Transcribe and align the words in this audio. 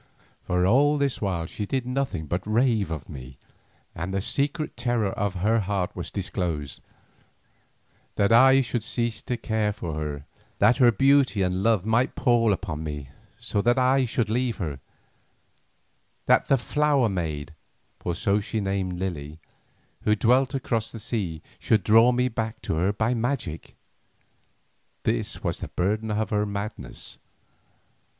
For 0.47 0.65
all 0.65 0.97
this 0.97 1.21
while 1.21 1.45
she 1.45 1.67
did 1.67 1.85
nothing 1.85 2.25
but 2.25 2.41
rave 2.47 2.89
of 2.89 3.07
me, 3.07 3.37
and 3.93 4.11
the 4.11 4.19
secret 4.19 4.75
terror 4.75 5.11
of 5.11 5.35
her 5.35 5.59
heart 5.59 5.95
was 5.95 6.09
disclosed—that 6.09 6.81
I 8.31 8.61
should 8.61 8.83
cease 8.83 9.21
to 9.21 9.37
care 9.37 9.71
for 9.71 9.93
her, 9.93 10.25
that 10.57 10.77
her 10.77 10.91
beauty 10.91 11.43
and 11.43 11.61
love 11.61 11.85
might 11.85 12.15
pall 12.15 12.51
upon 12.51 12.83
me 12.83 13.09
so 13.37 13.61
that 13.61 13.77
I 13.77 14.05
should 14.05 14.27
leave 14.27 14.57
her, 14.57 14.79
that 16.25 16.47
"the 16.47 16.57
flower 16.57 17.07
maid," 17.07 17.53
for 17.99 18.15
so 18.15 18.39
she 18.41 18.59
named 18.59 18.93
Lily, 18.97 19.37
who 20.01 20.15
dwelt 20.15 20.55
across 20.55 20.91
the 20.91 20.97
sea 20.99 21.43
should 21.59 21.83
draw 21.83 22.11
me 22.11 22.27
back 22.27 22.59
to 22.63 22.73
her 22.77 22.91
by 22.91 23.13
magic; 23.13 23.75
this 25.03 25.43
was 25.43 25.59
the 25.59 25.67
burden 25.67 26.09
of 26.09 26.31
her 26.31 26.47
madness. 26.47 27.19